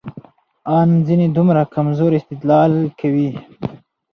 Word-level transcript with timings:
ان 0.77 0.89
ځينې 1.07 1.27
دومره 1.37 1.61
کمزورى 1.75 2.17
استدلال 2.19 2.73
کوي، 2.99 3.29